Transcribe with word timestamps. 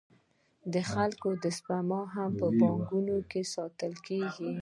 د 0.73 0.75
خلکو 0.91 1.29
سپما 1.57 2.01
هم 2.15 2.29
په 2.39 2.47
بانکونو 2.59 3.17
کې 3.29 3.41
ساتل 3.53 3.93
کېږي 4.07 4.51